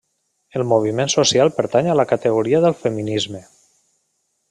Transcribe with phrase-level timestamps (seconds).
[0.59, 3.47] El moviment social pertany a la categoria del feminisme.